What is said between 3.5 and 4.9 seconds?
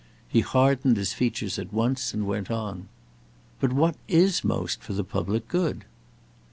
"But what is most